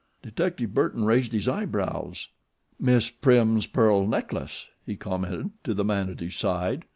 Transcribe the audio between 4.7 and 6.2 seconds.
he commented to the man